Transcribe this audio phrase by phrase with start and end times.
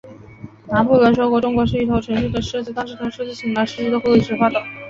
[0.67, 4.59] 拿破仑说过，中国是一头沉睡的狮子，当这头睡狮醒来时，世界都会为之发抖。